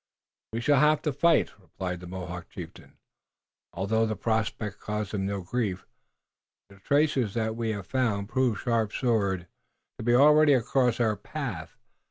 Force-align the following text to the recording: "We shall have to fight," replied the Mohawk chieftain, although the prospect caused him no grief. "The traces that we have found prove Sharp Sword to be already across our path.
"We 0.51 0.61
shall 0.61 0.79
have 0.79 1.03
to 1.03 1.13
fight," 1.13 1.51
replied 1.59 1.99
the 1.99 2.07
Mohawk 2.07 2.49
chieftain, 2.49 2.97
although 3.71 4.07
the 4.07 4.15
prospect 4.15 4.79
caused 4.79 5.13
him 5.13 5.27
no 5.27 5.43
grief. 5.43 5.85
"The 6.69 6.79
traces 6.79 7.35
that 7.35 7.55
we 7.55 7.69
have 7.69 7.85
found 7.85 8.27
prove 8.27 8.59
Sharp 8.59 8.93
Sword 8.93 9.45
to 9.99 10.03
be 10.03 10.15
already 10.15 10.53
across 10.53 10.99
our 10.99 11.15
path. 11.15 11.77